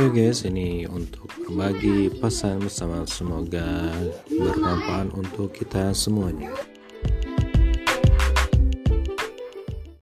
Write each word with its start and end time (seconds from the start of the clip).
Oke 0.00 0.16
guys, 0.16 0.48
ini 0.48 0.88
untuk 0.88 1.28
berbagi 1.44 2.08
pesan 2.24 2.64
bersama 2.64 3.04
semoga 3.04 3.92
bermanfaat 4.32 5.12
untuk 5.12 5.52
kita 5.52 5.92
semuanya. 5.92 6.48